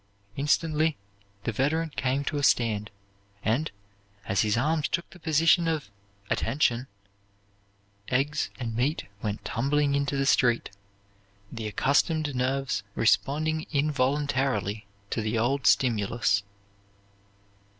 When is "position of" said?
5.19-5.91